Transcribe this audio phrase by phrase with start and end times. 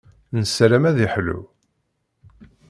[0.33, 1.39] Nessaram ad iḥlu.